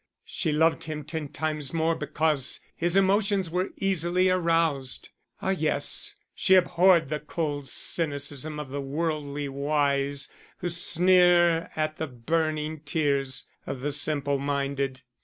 [0.25, 5.09] She loved him ten times more because his emotions were easily aroused.
[5.43, 10.27] Ah yes, she abhorred the cold cynicism of the worldly wise
[10.57, 15.01] who sneer at the burning tears of the simple minded.